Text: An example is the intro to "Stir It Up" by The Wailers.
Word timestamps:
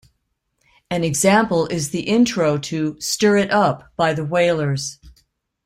An 0.89 1.03
example 1.03 1.67
is 1.67 1.91
the 1.91 2.01
intro 2.09 2.57
to 2.57 2.99
"Stir 2.99 3.37
It 3.37 3.51
Up" 3.51 3.91
by 3.97 4.15
The 4.15 4.25
Wailers. 4.25 4.97